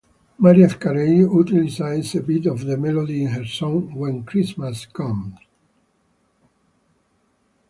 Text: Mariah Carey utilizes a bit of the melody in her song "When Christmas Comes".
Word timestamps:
Mariah 0.39 0.77
Carey 0.79 1.17
utilizes 1.25 2.15
a 2.15 2.23
bit 2.23 2.47
of 2.47 2.65
the 2.65 2.75
melody 2.75 3.21
in 3.21 3.29
her 3.29 3.45
song 3.45 3.93
"When 3.93 4.23
Christmas 4.23 4.87
Comes". 4.87 5.37